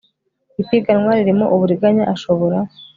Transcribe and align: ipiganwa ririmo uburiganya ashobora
ipiganwa 0.61 1.11
ririmo 1.17 1.45
uburiganya 1.55 2.03
ashobora 2.13 2.57